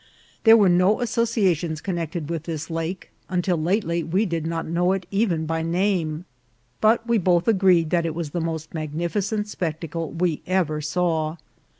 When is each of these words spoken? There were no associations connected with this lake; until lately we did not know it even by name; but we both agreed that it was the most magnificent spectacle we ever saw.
There 0.45 0.57
were 0.57 0.67
no 0.67 0.99
associations 0.99 1.79
connected 1.79 2.27
with 2.27 2.45
this 2.45 2.71
lake; 2.71 3.11
until 3.29 3.55
lately 3.55 4.01
we 4.03 4.25
did 4.25 4.47
not 4.47 4.65
know 4.65 4.93
it 4.93 5.05
even 5.11 5.45
by 5.45 5.61
name; 5.61 6.25
but 6.81 7.07
we 7.07 7.19
both 7.19 7.47
agreed 7.47 7.91
that 7.91 8.07
it 8.07 8.15
was 8.15 8.31
the 8.31 8.41
most 8.41 8.73
magnificent 8.73 9.47
spectacle 9.47 10.09
we 10.09 10.41
ever 10.47 10.81
saw. 10.81 11.37